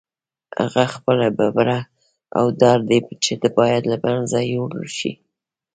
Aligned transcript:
هغه 0.59 0.83
خپله 0.93 1.27
بېره 1.37 1.79
او 2.37 2.45
ډار 2.59 2.79
دی 2.89 2.99
چې 3.23 3.33
باید 3.57 3.83
له 3.91 3.97
منځه 4.05 4.37
یوړل 4.55 4.87
شي. 4.97 5.11